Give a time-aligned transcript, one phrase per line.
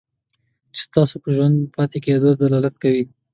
[0.73, 3.03] چې ستاسو په ژوندي پاتې کېدلو دلالت کوي.